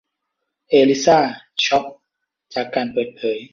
[0.69, 1.19] เอลิซ่า
[1.63, 1.85] ช็อค
[2.53, 3.41] จากการเปิดเผย